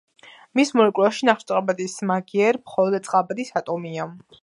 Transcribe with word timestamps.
მის 0.59 0.71
მოლეკულაში 0.79 1.27
ნახშირწყალბადის 1.29 1.99
მაგიერ 2.13 2.61
მხოლოდ 2.65 3.01
წყალბადის 3.11 3.57
ატომია. 3.63 4.13